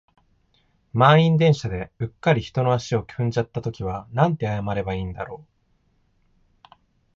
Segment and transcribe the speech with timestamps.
[0.95, 5.45] 満員電車で、うっかり人の足を踏んじゃった時はなんて謝ればいいんだろ
[6.67, 6.73] う。